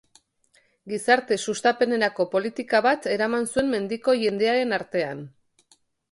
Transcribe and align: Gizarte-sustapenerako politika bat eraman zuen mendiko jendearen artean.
Gizarte-sustapenerako 0.91 2.25
politika 2.31 2.81
bat 2.85 3.05
eraman 3.15 3.45
zuen 3.51 3.69
mendiko 3.73 4.15
jendearen 4.23 4.73
artean. 4.79 5.21